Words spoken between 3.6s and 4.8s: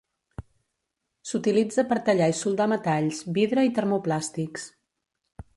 i termoplàstics.